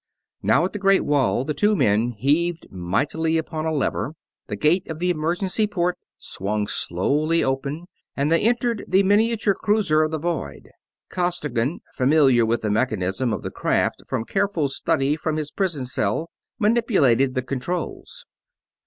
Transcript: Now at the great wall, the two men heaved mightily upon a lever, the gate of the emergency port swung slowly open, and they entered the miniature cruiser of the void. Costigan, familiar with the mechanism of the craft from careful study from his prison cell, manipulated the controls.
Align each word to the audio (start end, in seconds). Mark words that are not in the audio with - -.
Now 0.41 0.65
at 0.65 0.73
the 0.73 0.79
great 0.79 1.05
wall, 1.05 1.45
the 1.45 1.53
two 1.53 1.75
men 1.75 2.09
heaved 2.17 2.65
mightily 2.71 3.37
upon 3.37 3.67
a 3.67 3.71
lever, 3.71 4.15
the 4.47 4.55
gate 4.55 4.89
of 4.89 4.97
the 4.97 5.11
emergency 5.11 5.67
port 5.67 5.95
swung 6.17 6.65
slowly 6.65 7.43
open, 7.43 7.85
and 8.17 8.31
they 8.31 8.41
entered 8.41 8.83
the 8.87 9.03
miniature 9.03 9.53
cruiser 9.53 10.01
of 10.01 10.09
the 10.09 10.17
void. 10.17 10.69
Costigan, 11.11 11.81
familiar 11.93 12.47
with 12.47 12.61
the 12.61 12.71
mechanism 12.71 13.31
of 13.31 13.43
the 13.43 13.51
craft 13.51 14.01
from 14.07 14.25
careful 14.25 14.67
study 14.69 15.15
from 15.15 15.35
his 15.35 15.51
prison 15.51 15.85
cell, 15.85 16.31
manipulated 16.57 17.35
the 17.35 17.43
controls. 17.43 18.25